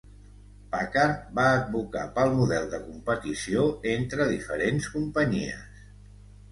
[0.75, 5.87] Packard va advocar pel model de competició entre diferents companyies.